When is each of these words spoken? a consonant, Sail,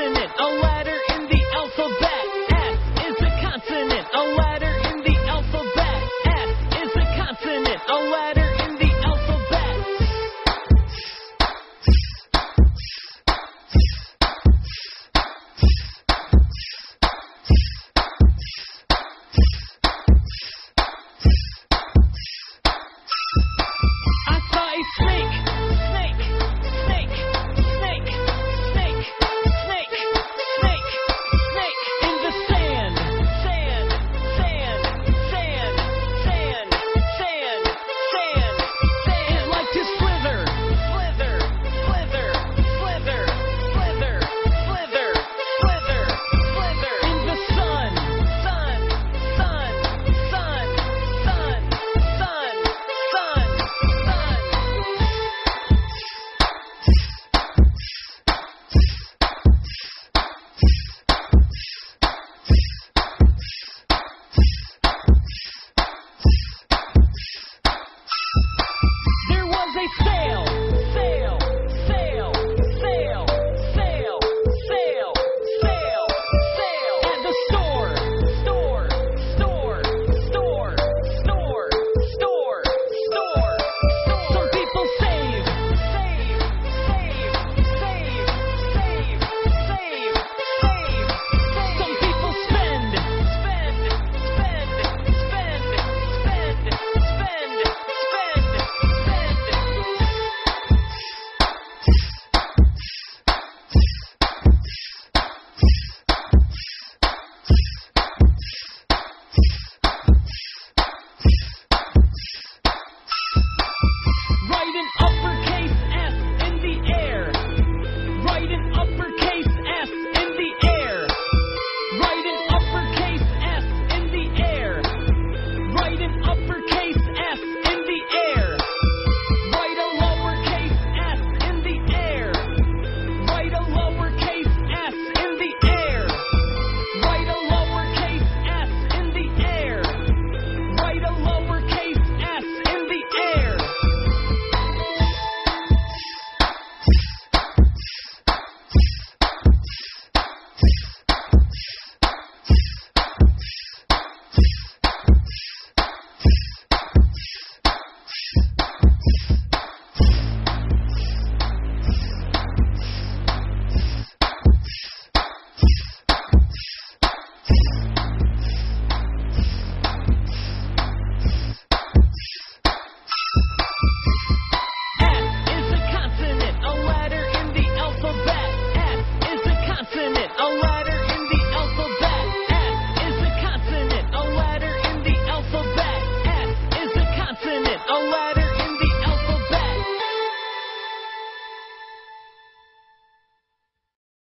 a 0.00 0.02
consonant, 0.02 0.69
Sail, 69.98 70.49